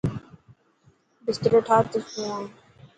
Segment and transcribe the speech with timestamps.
[1.25, 2.43] بسترو ٺاهه ته سوان.